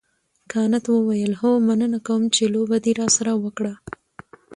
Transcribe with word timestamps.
کانت 0.51 0.85
وویل 0.89 1.33
هو 1.41 1.51
مننه 1.67 1.99
کوم 2.07 2.21
چې 2.35 2.43
لوبه 2.53 2.77
دې 2.85 2.91
راسره 2.99 3.31
وکړه. 3.43 3.73